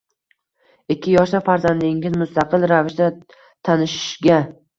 Ikki 0.95 1.13
yoshda 1.15 1.41
farzandingiz 1.49 2.17
mustaqil 2.23 2.67
ravishda 2.73 3.11
tanishishga 3.71 4.41